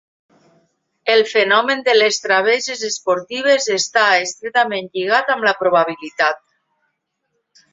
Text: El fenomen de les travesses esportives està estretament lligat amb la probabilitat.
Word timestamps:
El 1.15 1.19
fenomen 1.31 1.83
de 1.89 1.93
les 1.97 2.17
travesses 2.23 2.81
esportives 2.89 3.69
està 3.75 4.07
estretament 4.23 4.89
lligat 4.97 5.33
amb 5.35 5.47
la 5.49 5.55
probabilitat. 5.61 6.43